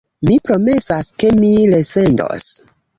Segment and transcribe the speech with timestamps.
[0.29, 2.53] Mi promesas, ke mi resendos.